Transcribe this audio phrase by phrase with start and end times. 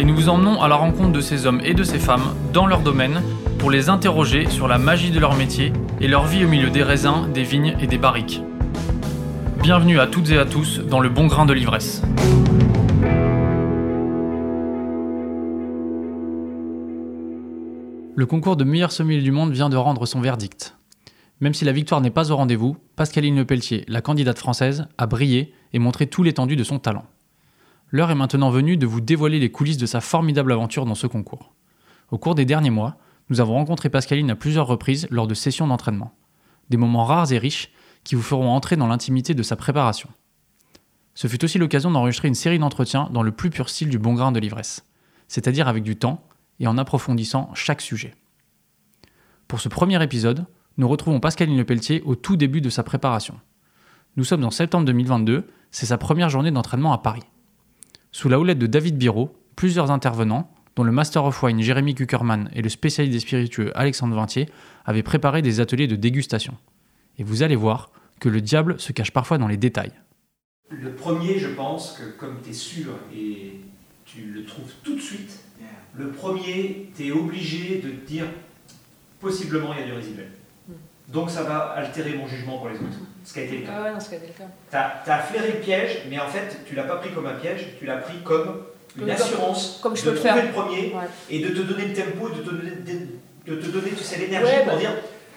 [0.00, 2.66] et nous vous emmenons à la rencontre de ces hommes et de ces femmes dans
[2.66, 3.22] leur domaine
[3.58, 6.82] pour les interroger sur la magie de leur métier et leur vie au milieu des
[6.82, 8.40] raisins, des vignes et des barriques.
[9.62, 12.00] Bienvenue à toutes et à tous dans le bon grain de l'ivresse.
[18.16, 20.78] Le concours de meilleur sommelier du monde vient de rendre son verdict.
[21.40, 25.52] Même si la victoire n'est pas au rendez-vous, Pascaline Lepelletier, la candidate française, a brillé
[25.74, 27.04] et montré tout l'étendue de son talent.
[27.92, 31.06] L'heure est maintenant venue de vous dévoiler les coulisses de sa formidable aventure dans ce
[31.06, 31.52] concours.
[32.10, 32.96] Au cours des derniers mois,
[33.30, 36.14] nous avons rencontré Pascaline à plusieurs reprises lors de sessions d'entraînement.
[36.68, 37.70] Des moments rares et riches
[38.04, 40.08] qui vous feront entrer dans l'intimité de sa préparation.
[41.14, 44.14] Ce fut aussi l'occasion d'enregistrer une série d'entretiens dans le plus pur style du bon
[44.14, 44.86] grain de l'ivresse,
[45.28, 46.24] c'est-à-dire avec du temps
[46.60, 48.14] et en approfondissant chaque sujet.
[49.48, 50.46] Pour ce premier épisode,
[50.76, 53.38] nous retrouvons Pascaline Lepelletier au tout début de sa préparation.
[54.16, 57.22] Nous sommes en septembre 2022, c'est sa première journée d'entraînement à Paris.
[58.12, 62.50] Sous la houlette de David Biro, plusieurs intervenants, dont le Master of Wine Jérémy Kuckerman
[62.52, 64.48] et le spécialiste des spiritueux Alexandre Vintier,
[64.84, 66.56] avaient préparé des ateliers de dégustation.
[67.18, 69.92] Et vous allez voir que le diable se cache parfois dans les détails.
[70.70, 73.60] Le premier, je pense que comme tu es sûr et
[74.04, 75.38] tu le trouves tout de suite,
[75.96, 78.26] le premier, tu es obligé de te dire
[79.20, 80.30] possiblement il y a du résiduel.
[81.12, 82.98] Donc ça va altérer mon jugement pour les autres.
[83.24, 83.72] Ce qui a été le cas.
[83.78, 84.90] Ah ouais, non, ce qui a été le cas.
[85.04, 87.66] Tu as, flairé le piège, mais en fait, tu l'as pas pris comme un piège,
[87.78, 88.62] tu l'as pris comme
[88.96, 90.44] une Comme- assurance comme je de peux trouver faire.
[90.46, 91.08] le premier Ouais.
[91.28, 94.18] et de te donner le tempo, de te donner, de, de te donner tu sais,
[94.18, 94.92] l'énergie Ouais, pour bah- dire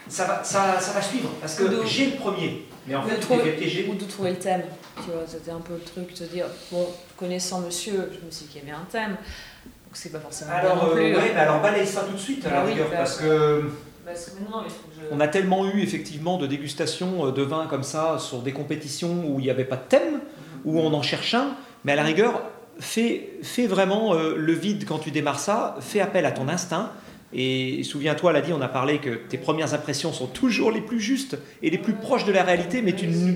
[0.08, 2.66] ça va, ça, ça va suivre parce que de- j'ai le premier.
[2.86, 3.88] Mais en fait, tu t'es piéger.
[3.90, 4.62] Ou de trouver le thème.
[4.96, 8.44] Tu vois, c'était un peu le truc, de dire, bon, connaissant monsieur, je me suis
[8.46, 9.12] dit qu'il y avait un thème.
[9.12, 11.16] Donc c'est pas forcément Alors, non euh, plus.
[11.16, 13.16] ouais, mais alors balaye ça tout de suite à Bah la oui, rigueur, bah- parce
[13.16, 13.70] que
[14.04, 17.26] Parce que mais non, mais faut que je- on a tellement eu effectivement de dégustations
[17.26, 20.20] euh, de vins comme ça sur des compétitions où il n'y avait pas de thème,
[20.64, 21.54] où on en cherche un,
[21.84, 22.42] mais à la rigueur,
[22.78, 26.90] fais, fais vraiment euh, le vide quand tu démarres ça, fais appel à ton instinct.
[27.36, 31.00] Et souviens-toi, l'a dit, on a parlé que tes premières impressions sont toujours les plus
[31.00, 33.34] justes et les plus proches de la réalité, mais tu, ne-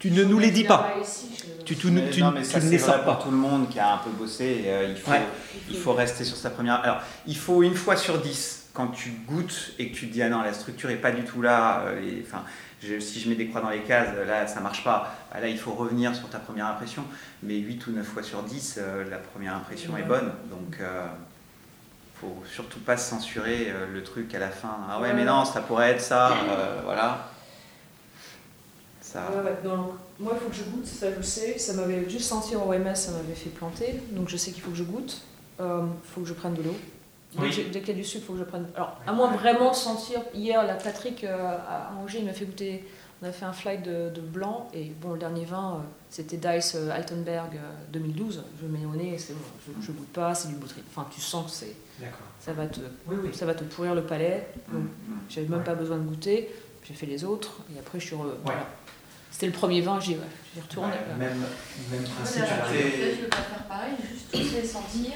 [0.00, 0.94] tu ne nous les dis pas.
[1.64, 3.20] Tu, tu, Mais tu- non, mais tu ça, ne les pour pas.
[3.22, 4.62] tout le monde qui a un peu bossé.
[4.66, 5.20] euh, il, faut, Ouais.
[5.70, 6.74] il faut rester sur sa première.
[6.82, 6.98] Alors,
[7.28, 10.28] il faut une fois sur dix, quand tu goûtes et que tu te dis ah
[10.28, 11.80] non, la structure est pas du tout là.
[11.86, 12.44] euh, enfin,
[13.00, 15.14] si je mets des croix dans les cases, là, ça marche pas.
[15.32, 17.02] Bah, là, il faut revenir sur ta première impression.
[17.42, 20.30] Mais 8 ou 9 fois sur 10, euh, la première impression est bonne.
[20.50, 21.06] Donc, euh,
[22.20, 24.76] faut surtout pas censurer euh, le truc à la fin.
[24.90, 26.32] Ah ouais, mais non, ça pourrait être ça.
[26.32, 27.30] euh, voilà.
[29.00, 29.22] Ça.
[30.18, 31.58] Moi, il faut que je goûte, ça je sais.
[31.58, 34.00] Ça m'avait juste senti en OMS, ça m'avait fait planter.
[34.12, 35.22] Donc je sais qu'il faut que je goûte.
[35.58, 35.64] Il
[36.04, 36.76] faut que je prenne de l'eau.
[37.36, 37.50] Dès Oui.
[37.50, 38.66] qu'il y a du sucre, il faut que je prenne.
[38.74, 40.20] Alors, à moins vraiment sentir.
[40.34, 42.84] Hier, la Patrick euh, à Angers, il m'a fait goûter.
[43.22, 44.68] On a fait un flight de, de blanc.
[44.74, 47.58] Et bon, le dernier vin, euh, c'était Dice euh, Altenberg euh,
[47.92, 48.44] 2012.
[48.60, 49.40] Je le mets au nez, c'est bon.
[49.80, 50.82] Je, je goûte pas, c'est du bouteille.
[50.90, 52.18] Enfin, tu sens que c'est, D'accord.
[52.38, 53.30] ça, va te, Oui, oui.
[53.32, 54.48] ça va te pourrir le palais.
[54.72, 55.14] Donc, Mm.
[55.30, 55.64] j'avais même Ouais.
[55.64, 56.54] pas besoin de goûter.
[56.84, 57.60] J'ai fait les autres.
[57.74, 58.16] Et après, je suis.
[58.16, 58.66] re- voilà.
[59.30, 60.20] C'était le premier vin, j'y ouais.
[60.76, 60.82] Ouais,
[61.18, 61.42] même,
[61.90, 62.42] même principe.
[62.44, 63.92] Je peux pas faire pareil,
[64.34, 65.12] juste sentir.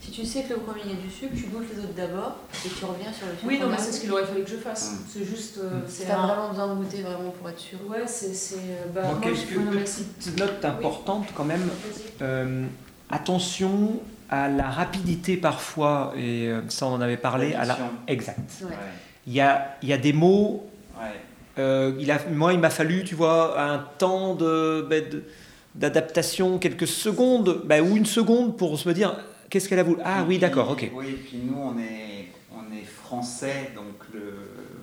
[0.00, 1.94] Si tu sais que le premier il y a du sucre, tu goûtes les autres
[1.94, 3.44] d'abord et tu reviens sur le sucre.
[3.46, 4.92] Oui, non, mais c'est ce qu'il aurait fallu que je fasse.
[4.92, 4.96] Mm.
[5.12, 5.58] C'est juste.
[5.58, 5.82] euh, Mm.
[5.88, 7.78] c'est T'as un- vraiment besoin de goûter vraiment pour être sûr.
[7.86, 8.32] Ouais, c'est.
[8.34, 11.68] c'est, euh, bah, Bon, moi, quelques mais petites notes importantes quand même.
[12.22, 12.64] Euh,
[13.10, 14.00] attention
[14.30, 17.54] à la rapidité parfois, et ça on en avait parlé.
[17.54, 17.76] À la...
[18.08, 18.38] Exact.
[18.62, 18.68] Ouais.
[19.26, 20.66] Il y a, il y a des mots,
[20.98, 21.08] Ouais.
[21.58, 25.24] euh, il a, moi il m'a fallu, tu vois, un temps de, ben, de-
[25.74, 29.16] d'adaptation, quelques secondes, ben, ou une seconde pour se dire
[29.50, 30.00] qu'est-ce qu'elle a voulu.
[30.04, 30.90] Ah oui, d'accord, ok.
[30.94, 34.34] Oui, puis nous, on est, on est français, donc le,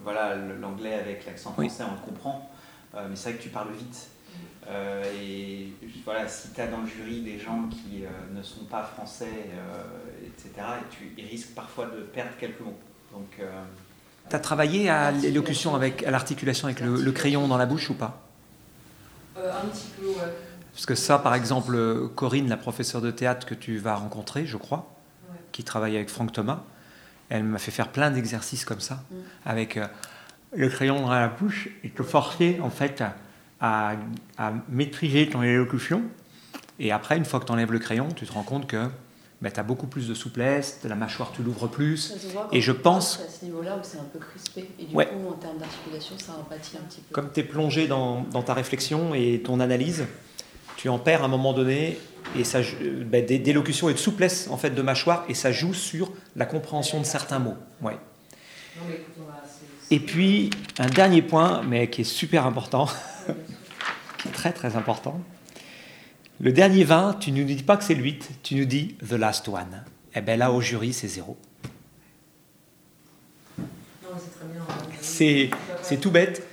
[0.04, 1.68] voilà, l'anglais avec l'accent Oui.
[1.70, 2.50] français, on le comprend.
[2.96, 4.08] Euh, mais c'est vrai que tu parles vite.
[4.70, 5.70] Euh, et
[6.04, 9.26] voilà, si tu as dans le jury des gens qui euh, ne sont pas français,
[9.54, 9.84] euh,
[10.26, 12.78] etc., et tu, ils risquent parfois de perdre quelques mots.
[13.14, 13.50] Donc, euh,
[14.30, 17.90] Tu as travaillé à l'élocution, avec, à l'articulation avec le, le crayon dans la bouche
[17.90, 18.22] ou pas?
[19.38, 20.34] Euh, un petit peu, ouais.
[20.78, 24.58] Parce que ça, par exemple, Corinne, la professeure de théâtre que tu vas rencontrer, je
[24.58, 24.94] crois,
[25.28, 25.36] Ouais.
[25.52, 26.60] qui travaille avec Franck Thomas,
[27.30, 29.16] elle m'a fait faire plein d'exercices comme ça, Mm.
[29.48, 29.88] avec euh,
[30.56, 33.04] le crayon dans la bouche, et te forcer en fait
[33.60, 33.94] à,
[34.70, 36.04] maîtriser ton élocution.
[36.80, 38.86] Et après, une fois que tu enlèves le crayon, tu te rends compte que
[39.42, 42.14] ben, tu as beaucoup plus de souplesse, la mâchoire tu l'ouvres plus.
[42.52, 44.70] Et je pense- à ce niveau-là où c'est un peu crispé.
[44.80, 45.08] Et du Ouais.
[45.08, 47.14] coup, en termes d'articulation, ça empathie un petit peu.
[47.16, 50.06] Comme tu es plongé dans, dans ta réflexion et ton analyse,
[50.78, 51.98] tu en perds à un moment donné
[52.38, 55.52] et ça, euh, ben, des- d'élocution et de souplesse en fait de mâchoire et ça
[55.52, 57.58] joue sur la compréhension de certains mots.
[57.82, 57.98] Ouais.
[59.90, 62.88] Et puis un dernier point, mais qui est super important,
[64.18, 65.20] qui est très très important.
[66.40, 68.96] Le dernier vin, tu ne nous dis pas que c'est le 8, tu nous dis
[69.08, 69.84] the last one.
[70.14, 71.38] Et bien là au jury c'est zéro.
[75.02, 75.50] C'est
[75.82, 76.44] c'est tout bête.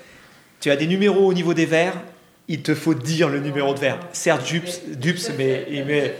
[0.60, 2.00] Tu as des numéros au niveau des verres,
[2.48, 3.98] il te faut dire le numéro de verre.
[4.12, 6.14] Certes, Dups, Dups mais, met-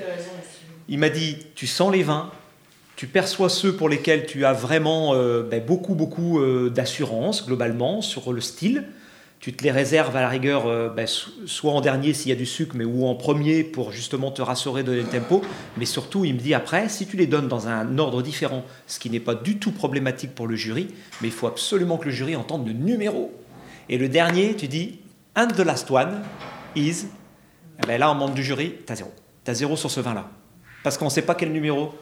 [0.89, 2.31] il m'a dit, tu sens les vins,
[2.97, 8.01] tu perçois ceux pour lesquels tu as vraiment euh, ben, beaucoup, beaucoup euh, d'assurance globalement
[8.03, 8.85] sur le style.
[9.41, 12.33] Tu te les réserves à la rigueur, euh, ben, so- soit en dernier s'il y
[12.33, 15.43] a du sucre, mais ou en premier pour justement te rassurer de le tempo.
[15.77, 18.99] Mais surtout, il me dit après, si tu les donnes dans un ordre différent, ce
[18.99, 20.89] qui n'est pas du tout problématique pour le jury,
[21.21, 23.33] mais il faut absolument que le jury entende le numéro.
[23.91, 25.01] Et le dernier, tu dis,
[25.37, 26.23] and the last one
[26.77, 27.07] is,
[27.83, 29.13] eh ben là, en membre du jury, tu as zéro.
[29.45, 30.27] Tu as zéro sur ce vin-là.
[30.83, 31.95] Parce qu'on ne sait pas quel numéro.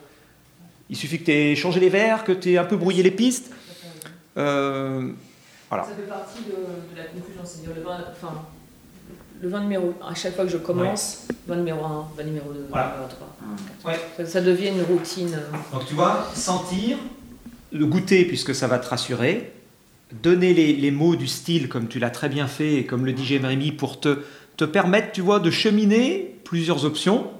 [0.90, 3.10] Il suffit que tu aies changé les verres, que tu aies un peu brouillé les
[3.10, 3.50] pistes.
[4.36, 5.12] Euh,
[5.68, 5.84] Voilà.
[5.84, 8.42] Ça fait partie de, de la confusion, c'est-à-dire le vin, enfin,
[9.40, 12.66] le vin numéro, à chaque fois que je commence, vin numéro 1, vin numéro 2,
[12.68, 12.88] Voilà.
[12.88, 13.08] vin numéro
[13.82, 13.90] 3.
[13.92, 14.00] Ouais.
[14.18, 15.34] Ça, ça devient une routine.
[15.34, 16.98] euh, Donc tu vois, sentir,
[17.72, 19.52] le goûter puisque ça va te rassurer,
[20.22, 23.12] donner les, les mots du style comme tu l'as très bien fait et comme le
[23.12, 24.18] dit Jérémy pour te,
[24.56, 27.30] te permettre, tu vois, de cheminer plusieurs options.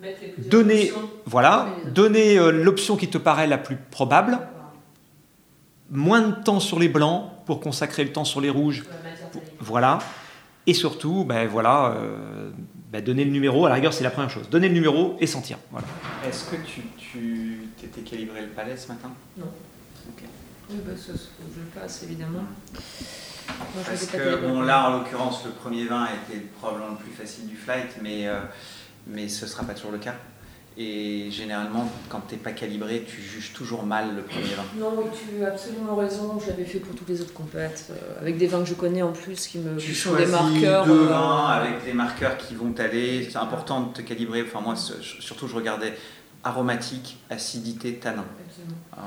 [0.00, 1.10] plusieurs Donner, options.
[1.26, 4.38] voilà, donner euh, l'option qui te paraît la plus probable,
[5.90, 8.84] moins de temps sur les blancs pour consacrer le temps sur les rouges,
[9.58, 9.98] voilà,
[10.66, 12.50] et surtout, ben voilà, euh,
[12.92, 15.26] ben donner le numéro, à la rigueur c'est la première chose, donner le numéro et
[15.26, 15.58] sentir.
[15.70, 15.86] Voilà.
[16.26, 19.10] Est-ce que tu, tu t'étais calibré le palais ce matin?
[20.70, 22.44] Oui, bah, ça, ça, je passe évidemment.
[23.48, 27.46] Moi, Parce que, bon, là, en l'occurrence, le premier vin était probablement le plus facile
[27.48, 28.40] du flight, mais, euh,
[29.06, 30.14] mais ce ne sera pas toujours le cas.
[30.78, 34.62] Et généralement, quand tu n'es pas calibré, tu juges toujours mal le premier vin.
[34.78, 36.38] Non, oui, tu as absolument raison.
[36.40, 39.02] Je l'avais fait pour toutes les autres compètes, euh, avec des vins que je connais
[39.02, 40.86] en plus qui me Tu sont des choisis marqueurs.
[40.86, 43.28] deux euh, vins avec des marqueurs qui vont t'aller.
[43.28, 44.42] C'est important de te calibrer.
[44.46, 45.92] Enfin, moi, surtout, je regardais
[46.44, 48.24] aromatique, acidité, tanin.
[48.96, 49.00] Euh,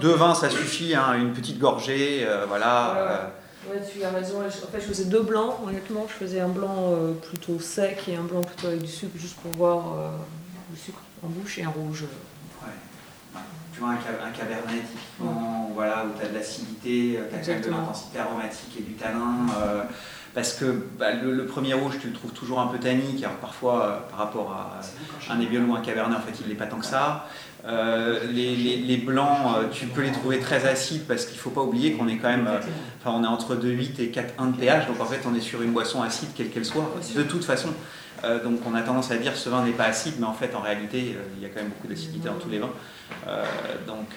[0.00, 2.92] deux vins, ça suffit, hein, une petite gorgée, euh, voilà.
[2.94, 3.08] Ouais, ouais.
[3.08, 3.26] euh,
[3.68, 4.38] Ouais, tu as raison.
[4.46, 6.06] En fait, je faisais deux blancs, honnêtement.
[6.08, 9.36] Je faisais un blanc euh, plutôt sec et un blanc plutôt avec du sucre, juste
[9.38, 10.08] pour voir euh,
[10.70, 12.04] le sucre en bouche et un rouge.
[12.04, 13.38] euh.
[13.74, 17.46] Tu vois, un, un cabernet, typiquement, voilà, où tu as de l'acidité, tu as quand
[17.52, 19.46] même de l'intensité aromatique et du tanin.
[20.36, 20.66] Parce que
[20.98, 23.24] bah, le, le premier rouge, tu le trouves toujours un peu tannique.
[23.24, 26.54] Alors parfois, euh, par rapport à un Nebbiolo ou un cabernet, en fait, il n'est
[26.54, 27.26] pas tant que ça.
[27.66, 31.40] Euh, les, les- les blancs, euh, tu peux les trouver très acides parce qu'il ne
[31.40, 32.48] faut pas oublier qu'on est quand même,
[33.00, 35.62] enfin, on est entre 2,8 et 4,1 de pH, donc en fait, on est sur
[35.62, 37.70] une boisson acide, quelle qu'elle soit, de toute façon.
[38.24, 40.54] Euh, donc on a tendance à dire ce vin n'est pas acide, mais en fait,
[40.54, 42.70] en réalité, euh, il y a quand même beaucoup d'acidité dans tous les vins.
[43.26, 43.44] Euh,
[43.86, 44.10] donc,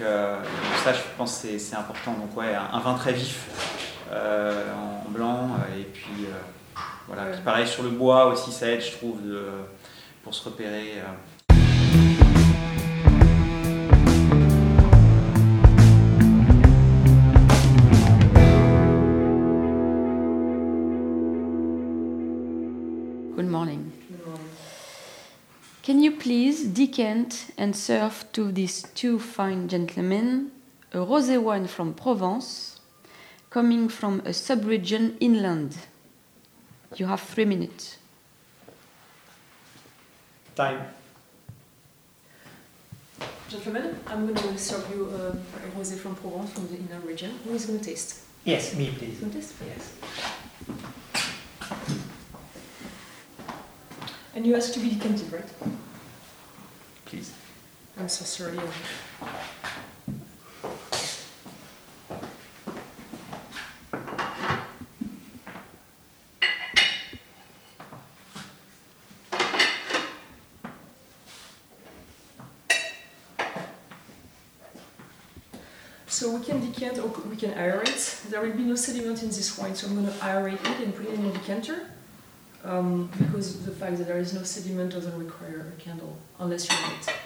[0.84, 2.12] ça, je pense que c'est- c'est important.
[2.14, 3.40] Donc ouais, un, un vin très vif
[4.12, 4.64] euh,
[5.08, 6.80] en blanc, euh, et puis euh,
[7.10, 7.32] voilà, Ouais.
[7.34, 9.50] Puis pareil sur le bois aussi, ça aide, je trouve, de-
[10.24, 10.94] pour se repérer.
[10.98, 12.20] euh.
[23.36, 23.92] Good morning.
[25.84, 30.52] Can you please decant and serve to these two fine gentlemen
[30.94, 32.80] a rosé wine from Provence,
[33.50, 35.76] coming from a sub-region inland?
[36.96, 37.98] You have three minutes.
[40.56, 40.88] Time.
[43.48, 47.32] Gentlemen, I'm going to serve you uh, a rosé from Provence from the inner region.
[47.46, 48.22] Who is going to taste?
[48.44, 49.20] Yes, me please.
[49.20, 49.54] Going to taste?
[49.66, 49.94] Yes.
[54.36, 55.50] And you asked to be decanted, right?
[57.06, 57.34] Please.
[58.00, 58.60] I'm so sorry.
[76.20, 78.30] So we can decant or we can aerate.
[78.30, 80.94] There will be no sediment in this wine, so I'm going to aerate it and
[80.94, 81.80] put it in a decanter.
[82.66, 86.76] Um, because the fact that there is no sediment doesn't require a candle unless you
[86.76, 87.19] light.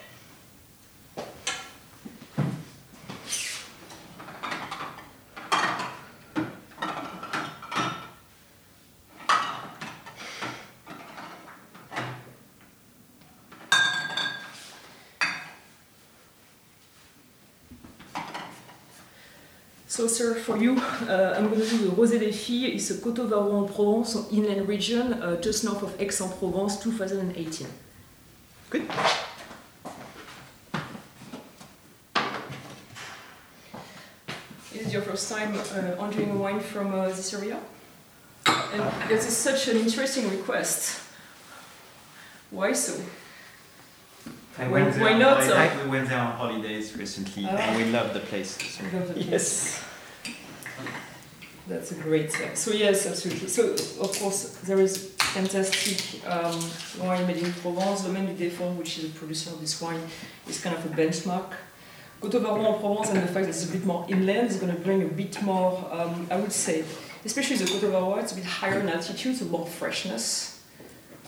[20.04, 20.76] So, sir, for you,
[21.08, 22.76] uh, I'm going to do the Rosé des Filles.
[22.76, 27.66] It's a Coteau Varro en Provence, inland region, uh, just north of Aix-en-Provence, 2018.
[28.70, 28.84] Good.
[34.74, 37.60] Is it your first time uh, enjoying a wine from uh, this area?
[38.48, 41.00] And this is such an interesting request.
[42.50, 42.94] Why so?
[44.58, 47.46] I Why- went there why on not, holiday- uh, We went there on holidays recently,
[47.48, 47.56] Ah.
[47.58, 48.52] and we love the place.
[48.58, 49.84] so- love the Yes.
[51.68, 52.56] That's a great thing.
[52.56, 53.48] So yes, absolutely.
[53.48, 56.60] So of course there is fantastic um,
[57.00, 58.04] wine made in Provence.
[58.04, 60.02] Domaine du Défend, which is a producer of this wine,
[60.48, 61.54] is kind of a benchmark.
[62.22, 64.74] Coteau Varron en Provence and the fact that it's a bit more inland is going
[64.74, 66.84] to bring a bit more, um, I would say,
[67.26, 70.62] especially the Coteau Varron, it's a bit higher in altitude, so more freshness.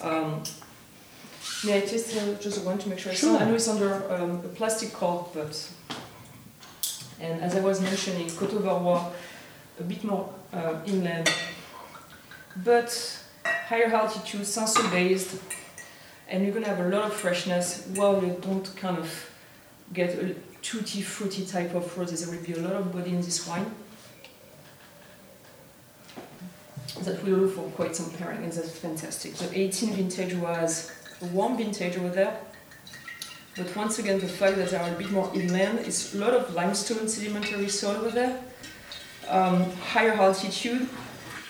[0.01, 0.43] Um,
[1.65, 3.13] may I taste uh, just one to make sure?
[3.13, 3.37] Sure.
[3.37, 5.71] I know it's under um, a plastic cork, but
[7.21, 9.11] and as I was mentioning, Coteau Varrois
[9.79, 11.31] a bit more uh, inland,
[12.63, 13.19] but
[13.67, 15.41] higher altitude, sensor based,
[16.27, 19.29] and you're gonna have a lot of freshness while you don't kind of
[19.93, 22.25] get a tutti fruity type of roses.
[22.25, 23.71] There will be a lot of body in this wine.
[27.01, 29.35] That will look for quite some pairing, and that's fantastic.
[29.35, 30.91] The 18 vintage was
[31.21, 32.39] a warm vintage over there.
[33.57, 36.33] But once again, the fact that they are a bit more inland, it's a lot
[36.33, 38.41] of limestone sedimentary soil over there
[39.29, 40.87] um, higher altitude,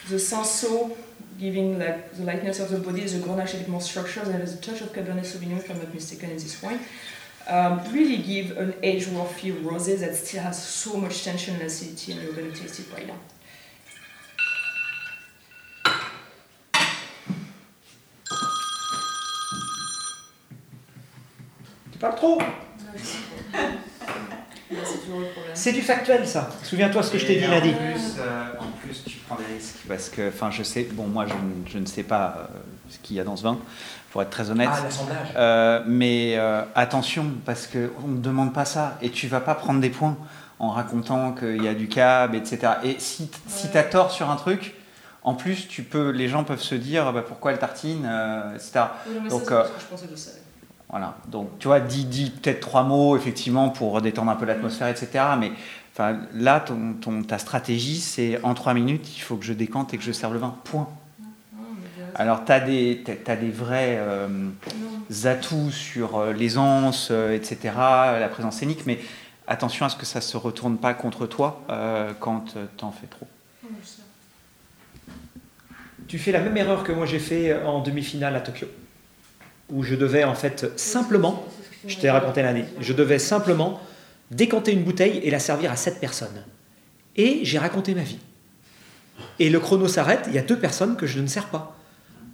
[0.10, 0.96] the senso
[1.40, 4.54] giving like the lightness of the body, the grenache a bit more structured, and there's
[4.54, 6.80] a touch of Cabernet Sauvignon, if I'm not mistaken, in this wine.
[7.48, 12.22] Um, really give an age-worthy rosé that still has so much tension and acidity, and
[12.24, 13.20] you're going to taste it right now.
[21.92, 22.65] Tu trop
[25.16, 25.52] toujours le problème.
[25.56, 26.50] C'est du factuel, ça.
[26.64, 27.70] Souviens-toi ce que je t'ai dit lundi.
[27.70, 29.76] En plus, euh, en plus, tu prends des risques.
[29.88, 32.58] Parce que, enfin, je sais, bon, moi, je, ne- je ne sais pas euh,
[32.90, 33.58] ce qu'il y a dans ce vin,
[34.12, 34.70] pour être très honnête.
[34.72, 35.28] Ah, l'assemblage.
[35.36, 38.98] Euh, mais euh, attention, parce qu'on ne demande pas ça.
[39.02, 40.18] Et tu vas pas prendre des points
[40.60, 42.60] en racontant qu'il y a du cab, etc.
[42.84, 44.76] Et si, si tu as tort sur un truc,
[45.24, 48.72] en plus, tu peux, les gens peuvent se dire bah, pourquoi elle tartine, euh, etc.
[49.08, 50.32] Oui, non, mais Donc, ça, c'est euh, que je pensais de ça.
[50.96, 51.18] Voilà.
[51.28, 55.26] Donc, tu vois, dis, dis peut-être trois mots, effectivement, pour détendre un peu l'atmosphère, etc.
[55.38, 55.52] Mais
[55.92, 59.94] enfin, là, ton, ton- ta stratégie, c'est en trois minutes, il faut que je décante
[59.94, 60.56] et que je serve le vin.
[60.64, 60.88] Point.
[62.16, 64.48] Alors, tu as des, t'as- t'as des vrais euh,
[65.26, 68.98] atouts sur euh, l'aisance, euh, etc., la présence scénique, mais
[69.48, 72.94] attention à ce que ça ne se retourne pas contre toi euh, quand tu en
[72.94, 73.28] fais trop.
[76.08, 78.68] Tu fais la même erreur que moi j'ai fait en demi-finale à Tokyo,
[79.70, 81.46] où je devais en fait simplement,
[81.88, 83.80] je t'ai raconté l'année, je devais simplement
[84.32, 86.44] décanter une bouteille et la servir à 7 personnes.
[87.16, 88.20] Et j'ai raconté ma vie.
[89.40, 91.78] Et le chrono s'arrête, il y a deux personnes que je ne sers pas.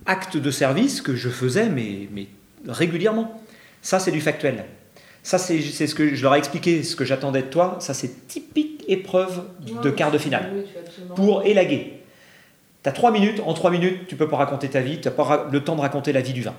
[0.05, 2.27] Acte de service que je faisais, mais, mais
[2.67, 3.41] régulièrement.
[3.81, 4.65] Ça, c'est du factuel.
[5.23, 7.77] Ça, c'est ce que je leur ai expliqué, ce que j'attendais de toi.
[7.79, 9.43] Ça, c'est typique épreuve
[9.83, 12.01] de quart de finale absolument pour élaguer.
[12.83, 15.13] Tu as trois minutes, en trois minutes, tu peux pas raconter ta vie, tu n'as
[15.13, 16.55] pas le temps de raconter la vie du vin.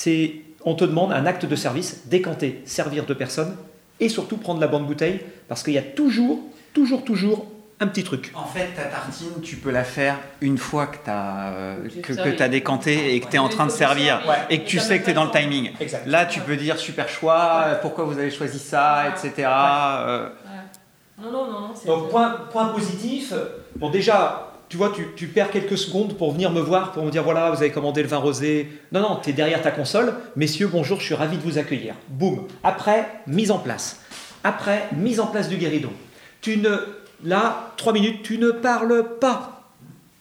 [0.00, 0.34] C'est,
[0.66, 3.56] on te demande un acte de service, décanter, servir deux personnes,
[3.98, 6.38] et surtout prendre la bonne bouteille, parce qu'il y a toujours,
[6.74, 7.46] toujours, toujours
[7.80, 8.30] un petit truc.
[8.34, 12.12] En fait, ta tartine, tu peux la faire une fois que tu as, J'ai que,
[12.12, 14.34] que t'as décanté et que tu es en train de servir Ouais.
[14.50, 15.70] et que tu sais que tu es dans le timing.
[15.80, 16.06] Exact.
[16.06, 19.48] Là, tu peux dire super choix, pourquoi vous avez choisi ça, etc.
[19.48, 21.22] Euh, Ouais.
[21.24, 21.70] Non, non, non, non.
[21.74, 23.32] c'est- Donc, point, point positif,
[23.76, 27.22] bon déjà, tu vois, tu, perds quelques secondes pour venir me voir, pour me dire,
[27.22, 28.68] voilà, vous avez commandé le vin rosé.
[28.90, 30.14] Non, non, tu es derrière ta console.
[30.34, 31.94] Messieurs, bonjour, je suis ravi de vous accueillir.
[32.08, 32.46] Boum.
[32.64, 34.00] Après, mise en place.
[34.42, 35.92] Après, mise en place du guéridon.
[36.40, 36.76] Tu ne,
[37.24, 39.72] là, trois minutes, tu ne parles pas.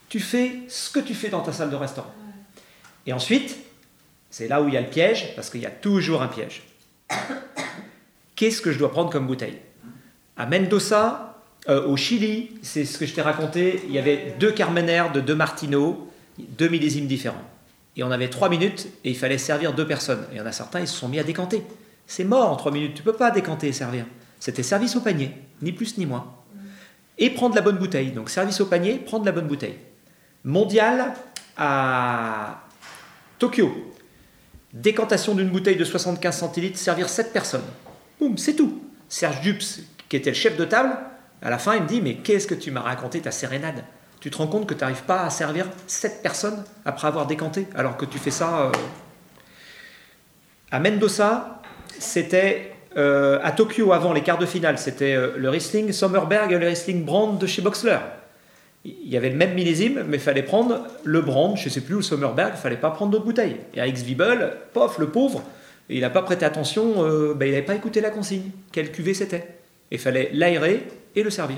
[0.10, 2.14] Tu fais ce que tu fais dans ta salle de restaurant.
[3.08, 3.58] Et ensuite,
[4.30, 6.64] c'est là où il y a le piège, parce qu'il y a toujours un piège.
[8.36, 9.58] Qu'est-ce que je dois prendre comme bouteille?
[10.38, 11.35] À Mendoza,
[11.67, 15.19] euh, au Chili, c'est ce que je t'ai raconté, il y avait deux Carmener de
[15.19, 17.43] deux Martino, deux millésimes différents.
[17.95, 20.25] Et on avait trois minutes et il fallait servir deux personnes.
[20.31, 21.63] Et il y en a certains, ils se sont mis à décanter.
[22.07, 24.05] C'est mort en trois minutes, tu peux pas décanter et servir.
[24.39, 25.31] C'était service au panier,
[25.62, 26.36] ni plus ni moins.
[27.17, 28.12] Et prendre la bonne bouteille.
[28.12, 29.77] Donc service au panier, prendre la bonne bouteille.
[30.43, 31.13] Mondial
[31.57, 32.63] à
[33.39, 33.93] Tokyo.
[34.74, 37.63] Décantation d'une bouteille de 75 centilitres, servir 7 personnes.
[38.19, 38.81] Boum, c'est tout.
[39.07, 39.63] Serge Dupes,
[40.10, 40.98] qui était le chef de table,
[41.42, 43.84] à la fin, il me dit Mais qu'est-ce que tu m'as raconté ta sérénade?
[44.20, 47.68] Tu te rends compte que tu n'arrives pas à servir 7 personnes après avoir décanté,
[47.75, 48.62] alors que tu fais ça.
[48.62, 48.72] euh,
[50.72, 51.62] À Mendoza,
[52.00, 56.58] c'était euh, à Tokyo, avant les quarts de finale, c'était euh, le Riesling Sommerberg et
[56.58, 58.00] le Riesling Brand de chez Boxler.
[58.84, 61.82] Il y avait le même millésime, mais il fallait prendre le Brand, je ne sais
[61.82, 63.58] plus, ou le Sommerberg, il fallait pas prendre d'autres bouteilles.
[63.74, 65.44] Et à X-Vibel, pof, le pauvre,
[65.89, 69.58] il n'a pas prêté attention, ben, il n'avait pas écouté la consigne, quelle cuvée c'était?
[69.92, 71.57] Il fallait l'aérer et le servir.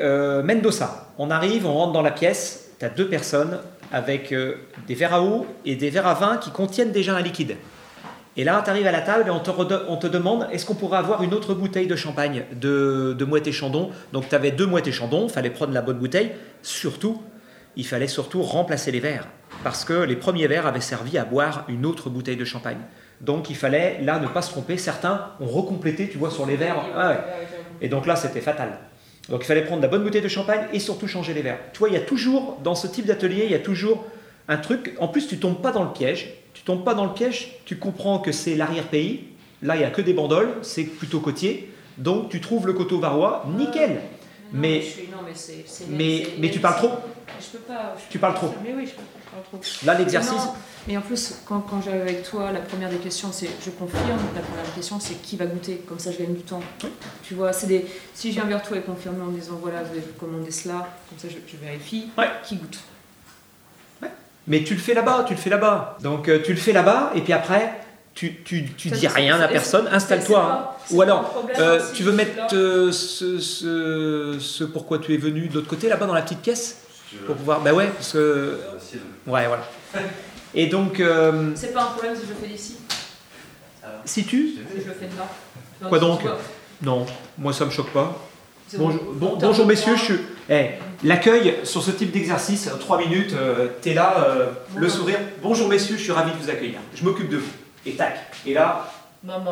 [0.00, 3.58] Euh, Mendoza, on arrive, on rentre dans la pièce, tu as deux personnes
[3.92, 4.54] avec euh,
[4.86, 7.56] des verres à eau et des verres à vin qui contiennent déjà un liquide.
[8.36, 11.22] Et là, tu arrives à la table et on te, demande est-ce qu'on pourrait avoir
[11.22, 13.90] une autre bouteille de champagne de, de Moët et Chandon?
[14.12, 16.30] Donc tu avais deux Moët et Chandon, il fallait prendre la bonne bouteille.
[16.62, 17.20] Surtout,
[17.76, 19.26] il fallait surtout remplacer les verres.
[19.64, 22.80] Parce que les premiers verres avaient servi à boire une autre bouteille de champagne.
[23.20, 24.76] Donc il fallait là ne pas se tromper.
[24.78, 26.82] Certains ont recomplété, tu vois, sur les verres.
[26.96, 27.18] Ah ouais.
[27.80, 28.78] Et donc là, c'était fatal.
[29.28, 31.58] Donc il fallait prendre la bonne bouteille de champagne et surtout changer les verres.
[31.72, 34.04] Tu vois, il y a toujours, dans ce type d'atelier, il y a toujours
[34.48, 34.94] un truc.
[34.98, 36.34] En plus, tu tombes pas dans le piège.
[36.52, 39.24] Tu tombes pas dans le piège, tu comprends que c'est l'arrière-pays.
[39.62, 41.72] Là, il n'y a que des bandoles, c'est plutôt côtier.
[41.96, 44.00] Donc tu trouves le coteau varois, nickel.
[44.52, 44.82] Mais-
[45.88, 46.90] mais, Mais, tu parles trop.
[47.40, 47.96] Je peux pas.
[48.10, 48.54] Tu parles trop.
[48.64, 49.60] Mais oui, je, parle trop.
[49.86, 50.42] Là, l'exercice.
[50.88, 54.18] Mais en plus, quand, quand j'arrive avec toi, la première des questions, c'est je confirme.
[54.34, 55.82] La première des questions, c'est qui va goûter.
[55.88, 56.62] Comme ça, je gagne du temps.
[57.22, 57.86] Tu vois, c'est des.
[58.14, 61.18] Si je viens vers toi et confirmer en disant voilà, vous avez commandé cela, comme
[61.18, 62.10] ça, je, vérifie
[62.44, 62.78] qui goûte.
[64.46, 65.98] Mais tu le fais là-bas, tu le fais là-bas.
[66.02, 67.72] Donc euh, tu le fais là-bas, et puis après,
[68.20, 70.42] tu, tu, tu Ça, dis rien à personne, installe-toi.
[70.42, 70.68] hein.
[70.90, 75.16] Ou alors, problème, euh, si tu veux mettre euh, ce, ce, ce pourquoi tu es
[75.16, 76.82] venu de l'autre côté, là-bas dans la petite caisse
[77.26, 77.60] Pour pouvoir.
[77.60, 78.58] Bah ouais, parce que.
[79.26, 79.62] Ouais, voilà.
[80.54, 82.76] Et donc, euh, C'est pas un problème si je le fais d'ici,
[84.04, 84.48] si tu.
[84.48, 85.26] si je le fais de là.
[85.82, 86.20] Non, Quoi donc
[86.82, 87.06] Non,
[87.38, 88.18] moi ça me choque pas.
[88.74, 89.64] Bonjour, bon.
[89.66, 90.18] messieurs, je suis.
[90.50, 90.66] Eh,
[91.04, 94.46] L'accueil sur ce type d'exercice, 3 minutes, euh, t'es là, euh,
[94.76, 95.18] le sourire.
[95.42, 96.80] Bonjour messieurs, je suis ravi de vous accueillir.
[96.94, 97.50] Je m'occupe de vous.
[97.86, 98.18] Et tac.
[98.46, 98.90] Et là,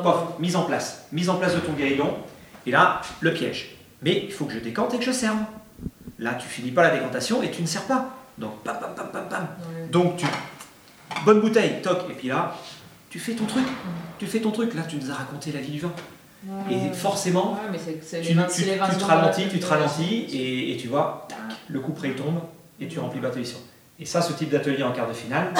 [0.02, 1.04] Pof, mise en place.
[1.12, 2.16] Mise en place de ton guéridon.
[2.66, 3.76] Et là, le piège.
[4.02, 5.36] Mais il faut que je décante et que je serve.
[6.18, 8.10] Là, tu finis pas la décantation et tu ne sers pas.
[8.38, 9.46] Donc, pam, pam, pam, pam, pam.
[9.90, 10.26] Donc, tu.
[11.24, 11.98] Bonne bouteille, toc.
[12.10, 12.54] Et puis là,
[13.10, 13.64] tu fais ton truc.
[14.18, 14.74] Tu fais ton truc.
[14.74, 15.92] Là, tu nous as raconté la vie du vin.
[16.46, 16.74] Ouais.
[16.74, 17.78] Et forcément, Ouais, mais
[18.22, 20.76] tu, les vingt- tu- c'est les vingt tu te ralentis, tu te ralentis et, et
[20.76, 21.38] tu vois, tac,
[21.68, 22.40] le coup près tombe
[22.80, 23.58] et tu remplis pas ta mission.
[23.98, 25.52] Et ça, ce type d'atelier en quart de finale,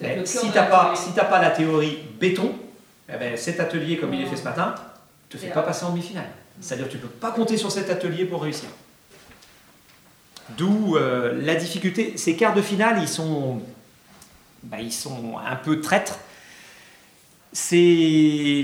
[0.00, 2.54] Mais Eh, si de t'as pas, si la théorie béton,
[3.08, 4.74] eh ben, cet atelier comme il est fait ce matin,
[5.28, 6.28] te fait pas passer en demi-finale.
[6.60, 8.68] C'est-à-dire que tu peux pas compter sur cet atelier pour réussir.
[10.56, 12.16] D'où euh, la difficulté.
[12.16, 13.60] Ces quarts de finale, ils sont,
[14.62, 16.18] bah, ils sont un peu traîtres.
[17.52, 18.62] C'est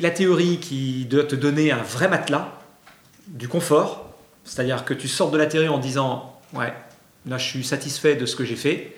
[0.00, 2.52] la théorie qui doit te donner un vrai matelas,
[3.26, 4.10] du confort.
[4.44, 6.72] C'est-à-dire que tu sors de la théorie en disant Ouais,
[7.26, 8.96] là je suis satisfait de ce que j'ai fait.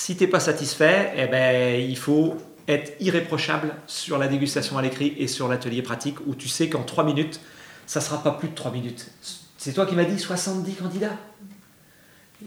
[0.00, 2.36] Si tu n'es pas satisfait, eh ben, il faut
[2.68, 6.84] être irréprochable sur la dégustation à l'écrit et sur l'atelier pratique où tu sais qu'en
[6.84, 7.40] 3 minutes,
[7.84, 9.10] ça ne sera pas plus de 3 minutes.
[9.56, 11.16] C'est toi qui m'as dit 70 candidats.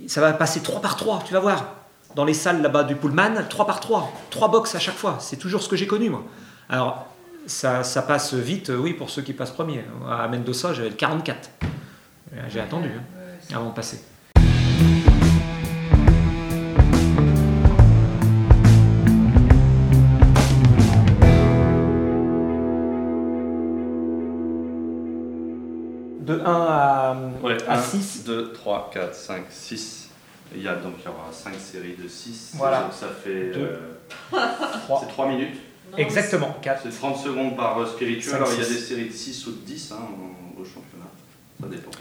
[0.07, 1.75] Ça va passer 3 par 3, tu vas voir.
[2.15, 4.13] Dans les salles là-bas du Pullman, 3 par 3.
[4.29, 5.17] 3 box à chaque fois.
[5.19, 6.23] C'est toujours ce que j'ai connu, moi.
[6.69, 7.13] Alors,
[7.47, 9.83] ça, ça passe vite, euh, oui, pour ceux qui passent premier.
[10.09, 11.49] À Mendoza, j'avais le 44.
[12.47, 14.01] J'ai attendu hein, avant de passer.
[26.45, 28.23] 1 à, Ouais, à 1, 6.
[28.25, 30.09] 2, 3, 4, 5, 6.
[30.55, 32.53] Il y a donc il y aura 5 séries de 6.
[32.55, 32.81] Voilà.
[32.81, 33.51] Donc ça fait.
[33.55, 33.77] Euh,
[34.85, 35.01] 3.
[35.01, 35.55] c'est 3 minutes.
[35.91, 36.81] Non, Exactement, 4.
[36.83, 38.31] C'est 30 secondes par euh, spiritueux.
[38.31, 39.95] Cinq, Alors il y a des séries de 6 ou de 10 hein,
[40.59, 41.05] au championnat.
[41.61, 41.91] Ça dépend.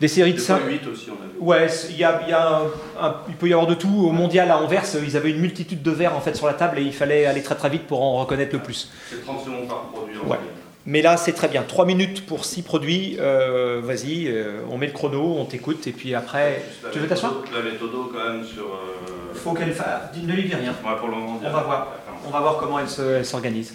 [0.00, 0.58] Des séries de Des 5.
[0.60, 1.38] fois 8 aussi, on a vu.
[1.40, 2.62] Ouais, il y a, il y a un-
[3.00, 3.88] un- il peut y avoir de tout.
[4.06, 6.78] Au mondial à Anvers, ils avaient une multitude de verres en fait sur la table
[6.78, 8.90] et il fallait aller très très vite pour en reconnaître le plus.
[9.10, 10.16] C'est 30 secondes par produit.
[10.18, 10.38] en Ouais.
[10.38, 10.42] fait.
[10.90, 11.62] Mais là, c'est très bien.
[11.62, 13.16] 3 minutes pour 6 produits.
[13.20, 16.64] euh, Vas-y, euh, on met le chrono, on t'écoute et puis après.
[16.92, 18.64] Tu veux t'asseoir La méthode quand même sur.
[18.64, 20.16] euh, Faut qu'elle fasse.
[20.20, 20.72] Ne lui dis rien.
[20.84, 21.40] Ouais, pour le moment.
[21.44, 21.92] On va voir.
[22.26, 23.72] On va voir comment elle se- elle s'organise.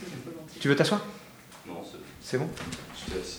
[0.60, 1.06] Tu veux t'asseoir?
[1.66, 2.00] Non, c'est.
[2.32, 2.50] C'est bon.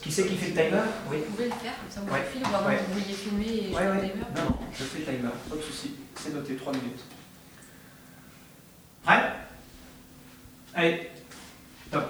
[0.03, 0.81] Qui c'est qui fait le timer?
[1.11, 1.19] Oui.
[1.29, 2.21] Vous pouvez le faire, comme ça vous Ouais.
[2.35, 2.79] le vraiment Ouais.
[2.89, 3.95] vous vouliez filmer et je Ouais, fais ouais.
[3.97, 4.25] le timer.
[4.37, 5.91] Non, non, je fais le timer, pas de souci.
[6.15, 7.01] C'est noté, 3 minutes.
[9.05, 9.33] Prêt?
[10.75, 11.11] Allez,
[11.91, 12.05] top.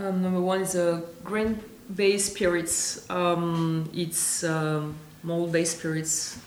[0.00, 3.04] Um, number one is a grain-based spirits.
[3.10, 6.38] Um, it's um, malt-based spirits.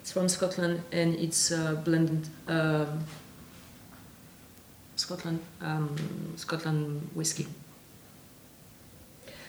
[0.00, 3.04] It's from Scotland and it's uh, blended um
[4.96, 5.96] Scotland um,
[6.36, 7.46] Scotland whiskey.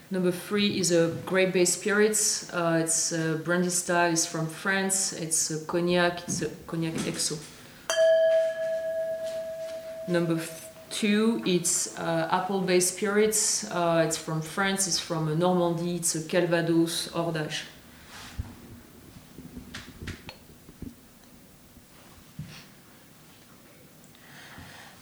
[0.09, 2.49] Number three is a grape-based spirits.
[2.53, 4.13] Uh, it's uh, brandy style.
[4.13, 5.11] It's from France.
[5.11, 6.23] It's a cognac.
[6.23, 7.37] It's a cognac exo.
[10.07, 10.37] Number
[10.89, 13.69] two, it's uh, apple-based spirits.
[13.71, 14.87] Uh, it's from France.
[14.87, 15.95] It's from Normandy.
[15.95, 17.65] It's a Calvados Ordage.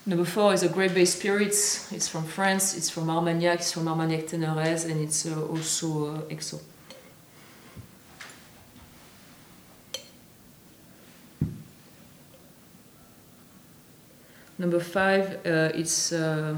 [0.05, 1.91] Number four is a grape-based spirits.
[1.93, 2.75] It's from France.
[2.75, 3.59] It's from Armagnac.
[3.59, 6.59] It's from Armagnac Ténérez, and it's uh, also uh, exo.
[14.63, 16.55] Number five, uh, it's uh,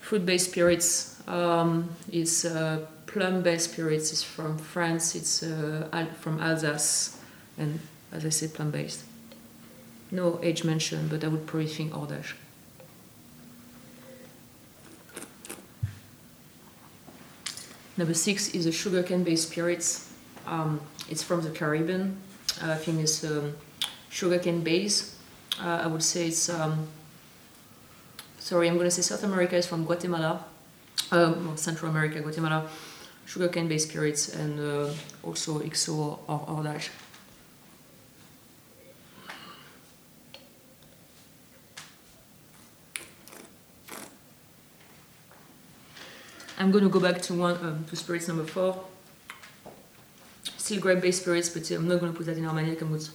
[0.00, 1.20] fruit-based spirits.
[1.28, 4.12] Um, it's uh, plum-based spirits.
[4.12, 5.14] It's from France.
[5.14, 7.18] It's from Alsace,
[7.58, 7.80] and
[8.12, 9.02] as I said, plum-based.
[10.10, 12.32] No age mentioned, but I would probably think Hordage.
[17.98, 20.10] Number six is a sugarcane-based spirits.
[20.46, 22.16] Um, it's from the Caribbean.
[22.62, 23.54] Uh, I think it's um,
[24.08, 25.11] sugarcane base.
[25.62, 26.48] Uh, I would say it's.
[26.48, 26.88] Um,
[28.40, 30.44] sorry, I'm going to say South America is from Guatemala.
[31.12, 32.68] Um, Central America, Guatemala.
[33.26, 36.88] Sugarcane-based spirits and uh, also XO or Hordage.
[46.58, 48.84] I'm going to go back to one um, to spirits number four.
[50.56, 52.82] Still grape-based spirits, but I'm not going to put that in Armagnac.
[52.82, 53.10] I'm going to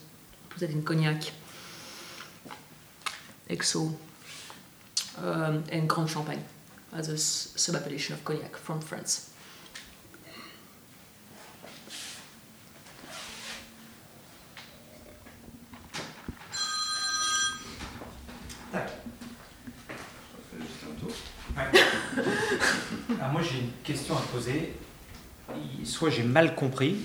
[0.50, 1.24] put that in cognac,
[3.50, 3.94] XO,
[5.20, 6.44] um, and Grand Champagne
[6.94, 9.30] as a s- sub-appellation of cognac from France.
[21.00, 21.10] Tour.
[23.20, 24.74] Alors moi j'ai une question à te poser.
[25.84, 26.98] Soit j'ai mal compris,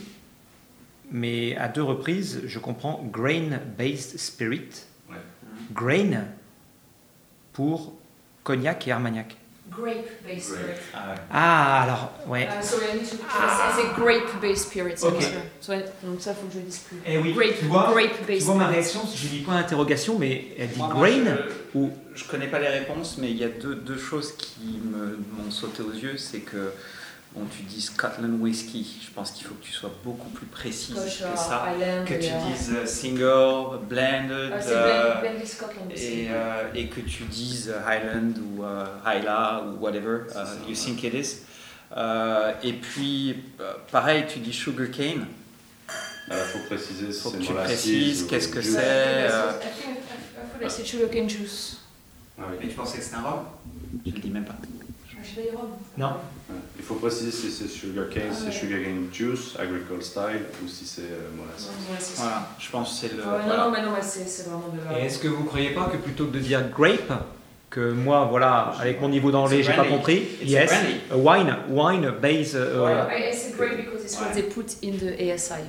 [1.11, 4.69] mais à deux reprises je comprends grain-based spirit.
[5.73, 6.25] Grain
[7.53, 7.93] pour
[8.45, 9.37] cognac et armagnac.
[9.71, 10.41] Grape-based Grape.
[10.41, 10.73] spirit.
[10.93, 11.15] Ah ouais.
[11.31, 12.47] Ah alors ouais.
[12.47, 13.17] Uh, sorry, I need to
[13.77, 15.03] c'est grape-based spirits.
[15.03, 15.19] Ok.
[15.19, 15.39] bien sûr.
[15.61, 16.99] So, donc ça, faut que je dise plus.
[17.07, 17.95] Eh oui, Grape, tu vois,
[18.27, 18.75] Tu vois ma spirits.
[18.81, 21.25] réaction, j'ai mis point d'interrogation, mais elle dit Moi, moi, grain
[21.75, 24.79] je- ou Je connais pas les réponses, mais il y a deux, deux choses qui
[24.85, 26.19] m'ont sauté aux yeux.
[26.19, 26.73] C'est que
[27.35, 29.01] bon, tu dis Scotland Whisky.
[29.07, 31.65] Je pense qu'il faut que tu sois beaucoup plus précise Scotch, que uh, ça.
[31.65, 36.29] Highland, Que tu et, euh, dises euh, single, blended, ah, c'est euh, Blend- Blended et,
[36.31, 40.69] euh, et que tu dises Highland ou euh, Hyla ou whatever C'est uh, ça, you
[40.69, 40.75] ouais.
[40.75, 41.37] think it is.
[41.97, 43.37] Euh, et puis,
[43.91, 45.27] pareil, tu dis sugarcane.
[46.29, 49.27] Il faut préciser si Faut c'est que tu précises qu'est-ce que c'est.
[49.27, 49.29] I
[49.61, 51.79] think I- I thought I said sugarcane juice.
[52.39, 52.57] Ah oui.
[52.63, 53.41] Mais tu pensais que c'était un rhum?
[54.07, 54.55] Je le dis même pas.
[55.99, 56.07] Non.
[56.51, 56.57] Ouais.
[56.79, 58.53] Il faut préciser si c'est sugarcane, Ah si c'est ouais.
[58.53, 61.69] sugarcane juice, agricole style, ou si c'est euh, molasses.
[61.71, 62.15] Ouais.
[62.17, 63.23] Voilà, je pense que c'est le.
[63.23, 63.47] Ouais, voilà.
[63.57, 64.99] Non, non, mais non, mais c'est vraiment de la.
[65.01, 67.13] Et est-ce que vous croyez pas que plutôt que de dire grape,
[67.71, 70.23] que moi, voilà, avec mon niveau d'anglais, j'ai pas compris.
[70.43, 70.73] It's yes,
[71.15, 72.55] wine, wine base.
[72.55, 73.09] uh, Voilà.
[73.17, 74.35] I, said grape because it's what Ouais.
[74.35, 75.63] they put in the ASI.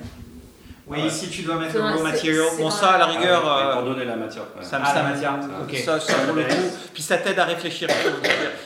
[0.86, 3.42] Oui, si tu dois mettre le raw material, c'est bon ça à la la- rigueur,
[3.46, 4.68] Ah, euh, pour donner la matière première.
[4.68, 5.76] ça me Ah, la ça- matière, ça- ok.
[5.78, 7.88] Ça, ça pour le coup, puis ça t'aide à réfléchir.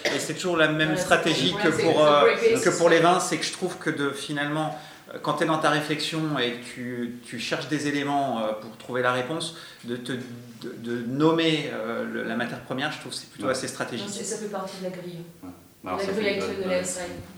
[0.04, 2.26] Et c'est toujours la même Ouais, stratégie que ouais, pour euh,
[2.64, 4.76] que pour les vins, c'est que je trouve que de finalement,
[5.22, 8.76] quand tu es dans ta réflexion et que tu, tu cherches des éléments euh, pour
[8.78, 13.12] trouver la réponse, de te de, de nommer euh, le- la matière première, je trouve
[13.12, 13.52] que c'est plutôt Ouais.
[13.52, 14.08] assez stratégique.
[14.10, 15.22] ça fait partie de la grille.
[15.86, 16.84] Alors, la grille avec le de.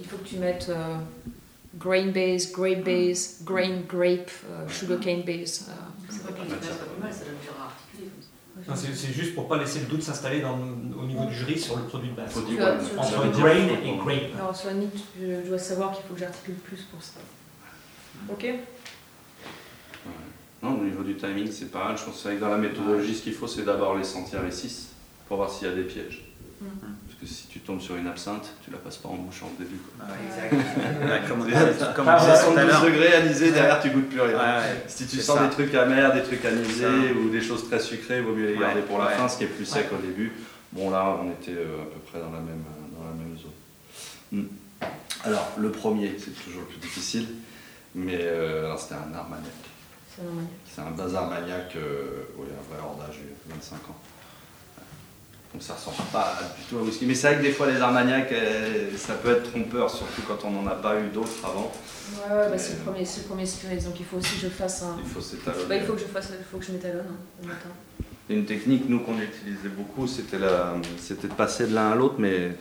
[0.00, 0.94] Il faut que tu mettes euh,
[1.78, 5.68] grain base, grape base, grain, grape, euh, sugarcane base.
[8.68, 11.84] euh, C'est juste pour pas laisser le doute s'installer au niveau du jury sur le
[11.84, 12.36] produit de base.
[12.96, 14.34] Entre grain et grape.
[14.38, 17.20] Alors, je dois savoir qu'il faut que j'articule plus pour ça.
[18.28, 18.46] Ok
[20.62, 21.96] Non, au niveau du timing, c'est pas mal.
[21.96, 24.88] Je pense que dans la méthodologie, ce qu'il faut, c'est d'abord les sentir les 6
[25.26, 26.30] pour voir s'il y a des pièges.
[26.60, 26.66] Mm.
[26.66, 29.50] Parce que si tu tombes sur une absinthe, tu la passes pas en bouche au
[29.62, 29.76] début.
[29.76, 30.06] Quoi.
[30.06, 30.54] Ouais, exact.
[31.10, 31.58] Ouais, comme on disait,
[31.94, 32.84] comme on Ah, disait tout à 72 l'heure.
[32.84, 34.32] degrés anisé, derrière tu goûtes plus rien.
[34.36, 34.84] Ouais, ouais.
[34.86, 35.44] Si tu sens ça.
[35.46, 38.54] des trucs amers, des trucs anisés ou des choses très sucrées, il vaut mieux les
[38.54, 39.14] Ouais, garder pour la ouais.
[39.16, 40.32] fin, ce qui est plus sec au début.
[40.72, 42.62] Bon là, on était euh, à peu près dans la même,
[42.96, 43.50] dans la même zone.
[44.32, 44.46] Hmm.
[45.24, 47.26] Alors, le premier, c'est toujours le plus difficile,
[47.94, 49.50] mais euh, alors, c'était un armagnac.
[50.66, 53.16] C'est un bazar maniaque, euh, oui, un vrai hordage,
[53.48, 53.96] 25 ans.
[55.52, 57.06] Donc ça ressemble pas du tout au whisky.
[57.06, 60.38] Mais c'est vrai que des fois les armagnacs, euh, ça peut être trompeur, surtout quand
[60.44, 61.72] on n'en a pas eu d'autres avant.
[62.14, 64.42] Ouais, ouais, bah, c'est le premier, c'est le premier spirit, donc il faut aussi que
[64.42, 64.96] je fasse un.
[65.04, 65.64] Il faut s'étalonner.
[65.68, 67.68] Bah, il faut que je fasse, il faut que je m'étalonne hein, le matin.
[68.28, 72.14] Une technique, nous, qu'on utilisait beaucoup, c'était la- c'était de passer de l'un à l'autre,
[72.18, 72.52] mais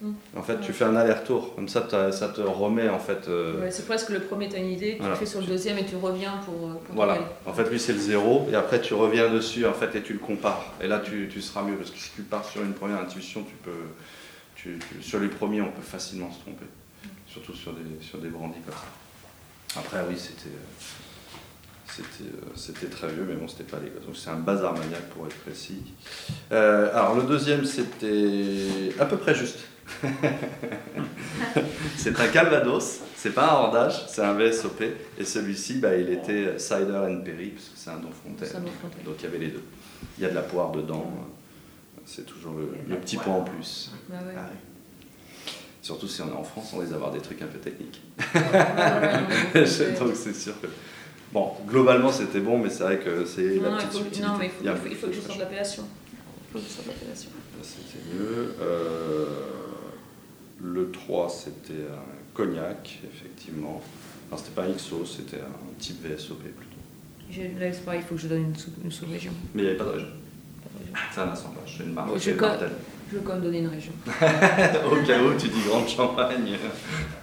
[0.00, 0.12] Mm.
[0.36, 1.54] en fait, tu fais un aller-retour.
[1.56, 3.26] Comme ça, ça te remet, en fait.
[3.28, 5.14] euh, Ouais, c'est presque le premier, t'as une idée, tu Voilà.
[5.14, 6.68] le fais sur le deuxième et tu reviens pour.
[6.70, 7.14] euh, pour Voilà.
[7.14, 7.24] aller.
[7.46, 10.12] En fait, lui, c'est le zéro, et après, tu reviens dessus, en fait, et tu
[10.12, 10.72] le compares.
[10.80, 13.42] Et là, tu, tu seras mieux, parce que si tu pars sur une première intuition,
[13.42, 13.70] tu peux.
[14.54, 16.66] tu- tu- sur les premiers, on peut facilement se tromper.
[17.26, 19.78] Surtout sur des, sur des brandis comme ça.
[19.80, 20.48] Après, oui, c'était.
[20.54, 20.84] euh,
[21.90, 24.04] C'était, c'était très vieux, mais bon, c'était pas l'Écosse.
[24.06, 25.82] Donc, c'est un bazar maniaque pour être précis.
[26.52, 29.58] Euh, alors, le deuxième, c'était à peu près juste.
[31.96, 34.82] c'est un Calvados, c'est pas un hordage, c'est un VSOP.
[35.18, 38.62] Et celui-ci, bah, il était Cider and Perry, parce que c'est un Don Fontaine.
[39.04, 39.62] Donc, il y avait les deux.
[40.18, 41.10] Il y a de la poire dedans.
[42.04, 43.90] C'est toujours le, le petit point en plus.
[44.08, 44.32] Bah ouais.
[44.36, 44.48] Ah
[45.82, 48.00] Surtout si on est en France, on risque d'avoir des trucs un peu techniques.
[49.98, 50.66] Donc c'est sûr que.
[51.32, 54.26] Bon, globalement c'était bon, mais c'est vrai que c'est la non, il petite faut, subtilité.
[54.26, 55.84] non, mais il faut, y a- il faut, il faut que je sorte l'appellation.
[56.16, 57.30] Il faut que je sorte l'appellation.
[57.62, 58.54] C'était mieux.
[58.62, 59.26] Euh,
[60.62, 63.82] le 3, c'était un cognac, effectivement.
[64.30, 66.76] Alors c'était pas un XO, c'était un type VSOP plutôt.
[67.30, 69.32] J'ai- Là, c'est pareil, il faut que je donne une, sous, une sous-région.
[69.54, 70.08] Mais il n'y avait pas de région.
[71.14, 72.14] C'est un assemblage, c'est une marque.
[72.14, 72.70] Je c'est co- Martel.
[73.10, 73.92] Je veux quand même donner une région.
[74.06, 76.56] Au cas où tu dis grande champagne,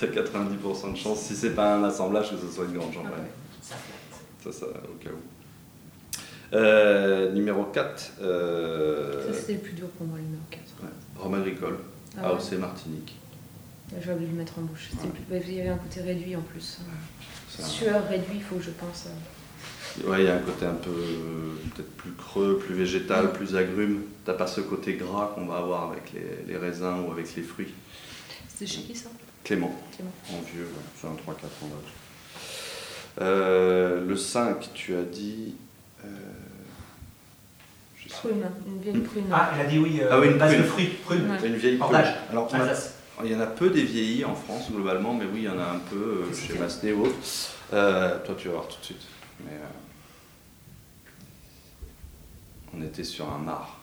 [0.00, 3.12] t'as 90% de chance, si c'est pas un assemblage, que ce soit une grande champagne.
[3.70, 3.74] Ah
[4.42, 6.56] Ça, ça, au cas où.
[6.56, 10.62] Euh, numéro 4, euh, Ça, c'était le plus dur pour moi, le numéro 4.
[10.82, 10.88] ouais,
[11.22, 11.78] Rhum agricole,
[12.18, 12.38] Ah ouais.
[12.40, 13.16] AOC Martinique.
[14.00, 14.90] J'avais oublié de le mettre en bouche.
[15.28, 16.78] Plus- Il y avait un côté réduit en plus.
[17.48, 19.06] C'est un- Sueur réduit, il faut que je pense.
[19.06, 20.90] à- Ouais, il y a un côté un peu
[21.74, 24.02] peut-être plus creux, plus végétal, plus agrume.
[24.24, 27.42] T'as pas ce côté gras qu'on va avoir avec les, les raisins ou avec les
[27.42, 27.72] fruits.
[28.48, 29.10] C'était chez qui ça?
[29.44, 30.10] Clément, Clément.
[30.30, 31.92] en vieux, ouais, c'est un 3-4 ans d'âge.
[33.20, 35.54] Euh, le 5, tu as dit.
[38.26, 39.24] Euh, Prune, une vieille prune.
[39.32, 40.66] Ah, elle a dit oui, euh, Ah oui, une base de prune.
[40.66, 41.30] fruits, prune.
[41.30, 41.46] Ouais.
[41.48, 41.94] une vieille prune.
[42.30, 45.40] Alors, on a- il y en a peu des vieillis en France globalement, mais oui,
[45.40, 47.14] il y en a un peu euh, chez Massenet ou autre.
[47.72, 49.02] Euh, toi, tu vas voir tout de suite.
[49.44, 49.64] Mais, euh,
[52.76, 53.78] on était sur un mar.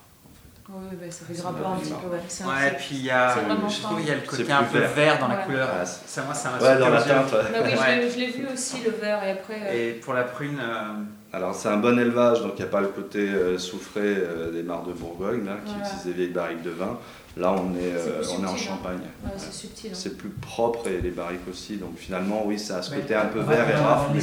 [0.69, 2.19] Oui, bah, ça fait un fait petit peu, ouais.
[2.29, 4.15] C'est un Ouais, c'est- puis il y a, c'est vraiment je trouve il y a
[4.15, 4.91] le C'est côté un peu vert.
[4.93, 5.43] vert dans la Ouais.
[5.45, 5.69] couleur.
[5.81, 7.31] Ah, Ça, moi, ça m'a Ouais, dans la teinte.
[7.33, 7.39] ouais.
[7.63, 9.59] Oui, je l'ai- je l'ai vu aussi le vert et après.
[9.67, 10.93] euh, Et pour la prune, euh,
[11.33, 14.51] Alors c'est un bon élevage, donc il n'y a pas le côté euh, soufré euh,
[14.51, 15.87] des mares de Bourgogne là, qui Voilà.
[15.87, 16.99] utilisent des vieilles barriques de vin.
[17.37, 18.57] Là on est, euh, on est en hein.
[18.57, 18.99] Champagne.
[19.23, 19.91] ouais, c'est subtil.
[19.91, 19.95] hein.
[19.95, 23.27] C'est plus propre et les barriques aussi, donc finalement oui ça a ce côté un
[23.27, 24.19] peu vert et on va raf, en mais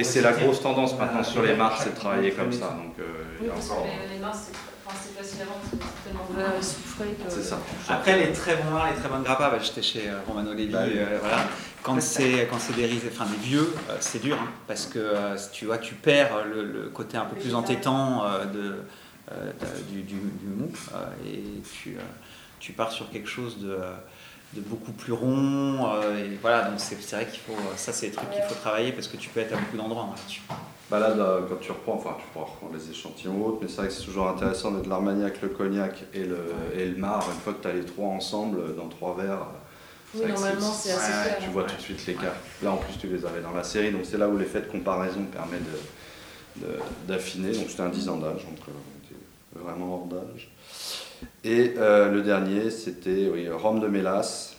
[0.00, 2.66] Et c'est la grosse tendance maintenant sur les mares, c'est de travailler comme ça.
[2.80, 3.02] Donc euh,
[3.40, 3.82] il Oui, y a parce encore.
[3.82, 4.30] que les, les mains,
[7.28, 7.58] c'est ça.
[7.88, 10.72] Après, les très bons vins, les très bonnes grappas, bah, j'étais chez euh, Romano Levi,
[10.72, 10.94] Bah oui.
[10.96, 11.44] euh, voilà.
[11.82, 15.36] Quand c'est quand c'est des enfin des vieux, euh, c'est dur, hein, parce que euh,
[15.52, 18.76] tu vois, tu perds le, le côté un peu plus entêtant euh, de,
[19.32, 21.42] euh, de- du, du, du mou, euh, et
[21.82, 22.00] tu, euh,
[22.58, 23.78] tu pars sur quelque chose de,
[24.54, 26.64] de beaucoup plus rond, euh, et voilà.
[26.64, 29.28] Donc c'est vrai qu'il faut, ça c'est des trucs qu'il faut travailler parce que tu
[29.30, 30.54] peux être à beaucoup d'endroits hein.
[30.90, 31.14] Bah là,
[31.48, 34.04] quand tu reprends, enfin tu pourras reprendre les échantillons autres, mais c'est vrai que c'est
[34.04, 36.38] toujours intéressant d'être l'armagnac, le cognac et le,
[36.74, 37.28] et le mar.
[37.34, 39.46] Une fois que tu as les trois ensemble dans trois verres,
[40.14, 41.38] Oui, vrai que normalement, c'est assez clair.
[41.42, 42.32] tu vois tout de suite l'écart.
[42.62, 44.66] Là en plus tu les avais dans la série, donc c'est là où l'effet de
[44.66, 47.52] comparaison permet de- de- d'affiner.
[47.52, 50.50] Donc c'était un 10 ans d'âge, donc euh, on était vraiment hors d'âge.
[51.44, 54.54] Et euh, le dernier, c'était oui, Rhum de Mélas.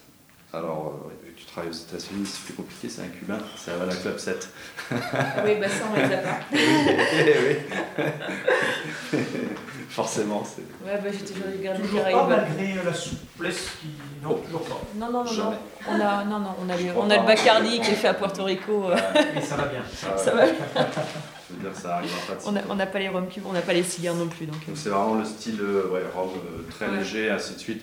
[0.54, 4.50] Alors, euh, travailles aux États-Unis, c'est plus compliqué, c'est un cubain, c'est Havana Club 7.
[4.92, 6.40] Oui, bah ça, on les a pas.
[6.54, 8.04] Eh oui.
[9.90, 10.62] Forcément, c'est.
[10.88, 13.88] Ouais, bah j'ai toujours regardé les Toujours pas malgré la souplesse qui.
[14.24, 14.82] Non, toujours pas.
[14.96, 15.54] Non, non, non.
[15.90, 18.14] On a, non, non, on a, le, on a le Bacardi qui est fait à
[18.14, 18.92] Puerto Rico.
[18.92, 18.96] euh,
[19.36, 19.82] Et ça va bien.
[20.18, 20.46] Ça va.
[20.46, 22.48] Je veux dire, ça arrive en pratique.
[22.48, 24.46] On n'a on pas les rhum cubes, on n'a pas les cigares non plus.
[24.46, 24.68] Donc, euh.
[24.68, 26.98] Donc c'est vraiment le style euh, ouais, rhum euh, très Ouais.
[26.98, 27.82] léger, ainsi de suite.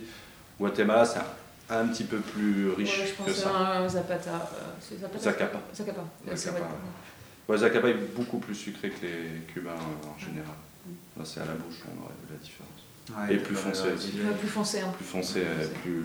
[0.61, 1.24] Guatemala, c'est un,
[1.68, 3.50] un petit peu plus riche Ouais, je que pense ça.
[3.57, 4.31] à un Zapata.
[4.55, 5.59] euh, Zapata Zacapa.
[5.74, 6.05] Zacapa.
[6.26, 6.66] Ouais, Zacapa.
[7.48, 10.55] Ouais, Zacapa est beaucoup plus sucré que les cubains euh, en général.
[11.16, 13.31] Là, c'est à la bouche, on aurait vu la différence.
[13.31, 13.83] Et plus foncé
[14.38, 14.81] plus foncé.
[14.81, 14.92] Hein.
[14.96, 15.42] Plus foncé,
[15.83, 16.02] plus,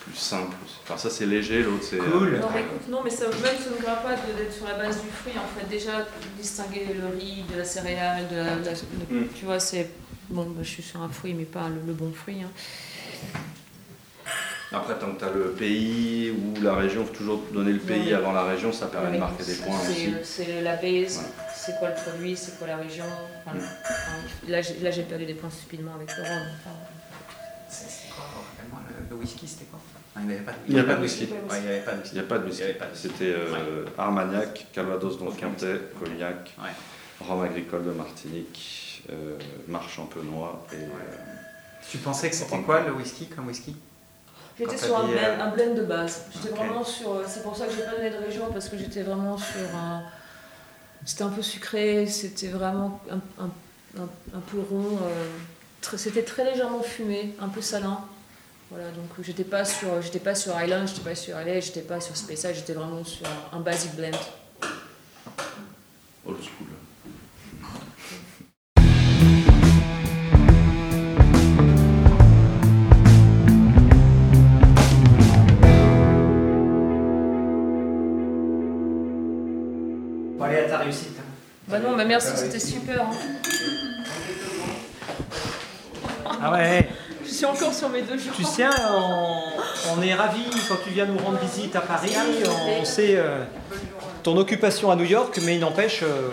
[0.00, 0.56] plus simple.
[0.64, 0.76] aussi.
[0.82, 1.98] Enfin, ça c'est léger, l'autre c'est.
[1.98, 2.34] Cool.
[2.34, 4.74] euh, Non, mais écoute, non, mais ça, même ça ne va pas d'être sur la
[4.74, 5.32] base du fruit.
[5.38, 6.06] En fait, déjà,
[6.38, 9.28] distinguer le riz de la céréale, de la, de la- de- Mm.
[9.34, 9.90] tu vois, c'est.
[10.30, 12.40] Bon, bah, je suis sur un fruit, mais pas le, le bon fruit.
[12.42, 12.50] hein.
[14.74, 18.14] Après, tant que tu as le pays ou la région, faut toujours donner le pays
[18.14, 20.14] avant la région, ça permet de marquer des points c'est- aussi.
[20.24, 21.24] C'est la base, Ouais.
[21.54, 23.04] c'est quoi le produit, c'est quoi la région.
[23.46, 23.60] enfin, Mm.
[23.82, 26.42] enfin, là, j'ai- perdu des points stupidement avec le rhum.
[26.60, 26.76] enfin.
[27.68, 29.78] C'est quoi Rappelle-moi, le, le whisky, c'était quoi?
[30.16, 31.24] Non, Il n'y avait pas de Il pas whisky.
[31.24, 32.14] Ouais, il n'y avait pas de Il whisky.
[32.14, 32.92] n'y a pas de.
[32.92, 32.96] Il.
[32.98, 35.36] C'était euh, Armagnac, Calvados donc.
[35.38, 36.70] Quintet, Cognac, Ouais.
[37.26, 39.36] Rhum agricole de Martinique, euh,
[39.68, 40.76] Marche champenois et.
[40.76, 40.88] euh,
[41.90, 43.74] Tu pensais que c'était quoi le whisky comme whisky?
[44.58, 46.22] J'étais sur un blend, euh, un blend de base.
[46.34, 47.12] J'étais vraiment sur.
[47.12, 49.74] euh, C'est pour ça que j'ai pas donné de région parce que j'étais vraiment sur
[49.76, 50.02] un.
[51.04, 54.02] C'était un peu sucré, c'était vraiment un, un-
[54.34, 54.98] un- peu rond.
[55.02, 55.26] euh,
[55.96, 57.98] c'était très légèrement fumé, un peu salin.
[58.70, 62.00] Voilà, donc j'étais pas sur, j'étais pas sur Island, j'étais pas sur LA, j'étais pas
[62.00, 64.10] sur Speyside, j'étais vraiment sur un, un basic blend.
[66.24, 66.68] old school.
[80.72, 81.16] Ta réussite.
[81.18, 81.22] hein.
[81.68, 83.02] Bah non, mais merci, c'était super.
[83.02, 83.10] hein.
[86.42, 86.88] Ah ouais,
[87.24, 88.32] Je suis encore sur mes deux jours.
[88.34, 89.42] tu sais, on,
[89.96, 92.12] on est ravis quand tu viens nous rendre visite à Paris.
[92.80, 93.44] On sait euh,
[94.22, 96.02] ton occupation à New York, mais il n'empêche.
[96.02, 96.30] euh,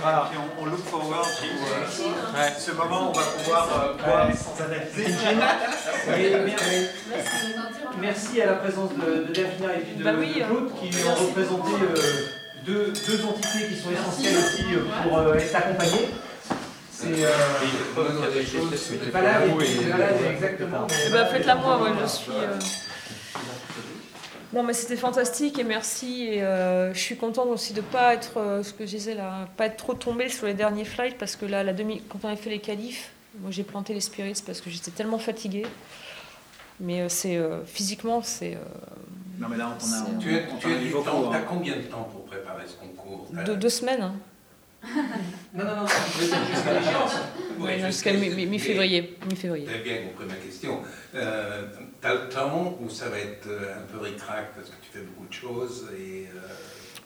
[0.00, 0.28] Voilà.
[0.28, 2.52] Et puis on, on look forward to euh, Ouais.
[2.58, 5.14] ce moment où on va pouvoir euh, boire sans analyser.
[6.18, 6.88] Et merci,
[8.00, 10.90] merci à la présence de, de Davina et puis de, Bah oui, de Claude qui
[11.06, 11.96] ont représenté euh,
[12.64, 16.08] deux, deux entités qui sont essentielles aussi euh, pour euh, être accompagnées.
[16.90, 17.30] C'est euh,
[20.32, 20.86] exactement.
[20.88, 22.30] Faites-la moi, moi je suis.
[22.32, 22.58] euh,
[24.52, 28.36] Non mais c'était fantastique et merci et euh, je suis contente aussi de pas être
[28.38, 31.36] euh, ce que je disais là, pas être trop tombée sur les derniers flights parce
[31.36, 33.10] que là la demi quand on a fait les qualifs,
[33.40, 35.64] moi j'ai planté les spirits parce que j'étais tellement fatiguée.
[36.80, 38.58] Mais euh, c'est euh, physiquement c'est euh,
[39.38, 41.40] Non mais là on a, on, Tu as, on tu as a du temps, hein.
[41.48, 44.02] combien de temps pour préparer ce concours T'as- deux, semaines.
[44.02, 44.14] hein.
[45.54, 47.12] Non, non, non, jusqu'à l'échéance.
[47.58, 49.16] Oui, Ouais, jusqu'à mi- mi- mi-février.
[49.30, 49.66] Mi-février.
[49.66, 50.80] T'as bien compris ma question.
[51.14, 51.62] Euh,
[52.00, 55.28] t'as le temps où ça va être un peu ric-rac parce que tu fais beaucoup
[55.28, 56.26] de choses et...
[56.34, 56.38] euh,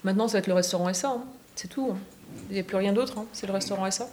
[0.05, 1.25] Maintenant ça va être le restaurant SA, hein.
[1.57, 1.91] c'est tout.
[1.93, 1.99] hein.
[2.49, 3.27] Il n'y a plus rien d'autre, hein.
[3.33, 4.09] c'est le restaurant SA.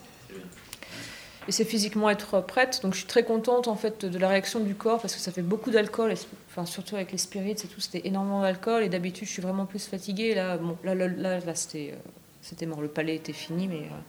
[1.48, 2.80] Et c'est physiquement être prête.
[2.84, 5.32] Donc je suis très contente en fait de la réaction du corps parce que ça
[5.32, 6.14] fait beaucoup d'alcool,
[6.50, 9.66] enfin surtout avec les spirits et tout, c'était énormément d'alcool et d'habitude je suis vraiment
[9.66, 10.36] plus fatiguée.
[10.36, 12.10] Là, bon, là, là, là, là, c'était, euh,
[12.42, 14.00] c'était mort, le palais était fini, mais euh,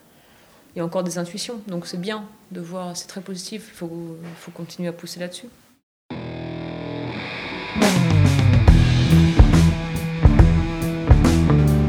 [0.75, 1.61] il y a encore des intuitions.
[1.67, 3.69] Donc c'est bien de voir, c'est très positif.
[3.73, 5.49] Il faut, faut continuer à pousser là-dessus.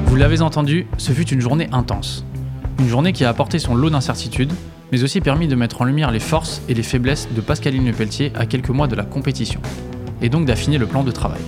[0.05, 2.23] Vous l'avez entendu, ce fut une journée intense.
[2.79, 4.53] Une journée qui a apporté son lot d'incertitudes,
[4.91, 8.31] mais aussi permis de mettre en lumière les forces et les faiblesses de Pascaline Lepelletier
[8.35, 9.61] à quelques mois de la compétition,
[10.21, 11.41] et donc d'affiner le plan de travail.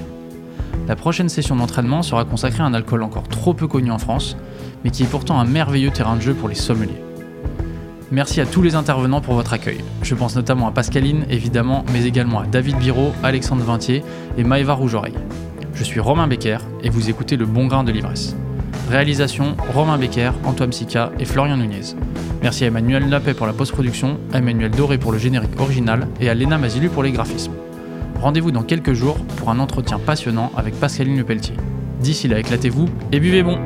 [0.87, 4.37] La prochaine session d'entraînement sera consacrée à un alcool encore trop peu connu en France,
[4.83, 7.01] mais qui est pourtant un merveilleux terrain de jeu pour les sommeliers.
[8.09, 9.83] Merci à tous les intervenants pour votre accueil.
[10.01, 14.01] Je pense notamment à Pascaline, évidemment, mais également à David Biro, Alexandre Vintier
[14.37, 15.17] et Maëva Rougeoreille.
[15.73, 18.33] Je suis Romain Becker et vous écoutez Le Bon Grain de l'Ivresse.
[18.89, 21.95] Réalisation Romain Becker, Antoine Sica et Florian Nunez.
[22.41, 26.29] Merci à Emmanuel Lapet pour la post-production, à Emmanuel Doré pour le générique original et
[26.29, 27.53] à Léna Mazilu pour les graphismes.
[28.21, 31.55] Rendez-vous dans quelques jours pour un entretien passionnant avec Pascaline Lepelletier.
[31.99, 33.59] D'ici là, éclatez-vous et buvez bon